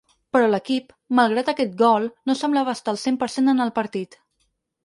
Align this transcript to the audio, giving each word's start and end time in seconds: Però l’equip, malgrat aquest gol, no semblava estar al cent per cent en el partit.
Però 0.35 0.45
l’equip, 0.53 0.95
malgrat 1.19 1.51
aquest 1.53 1.75
gol, 1.83 2.09
no 2.31 2.37
semblava 2.41 2.75
estar 2.79 2.95
al 2.97 3.01
cent 3.05 3.21
per 3.25 3.31
cent 3.37 3.55
en 3.55 3.63
el 3.67 3.75
partit. 3.81 4.19